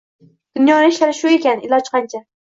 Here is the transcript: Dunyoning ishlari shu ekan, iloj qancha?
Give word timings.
Dunyoning 0.59 0.93
ishlari 0.93 1.13
shu 1.17 1.29
ekan, 1.33 1.61
iloj 1.67 1.81
qancha? 1.97 2.23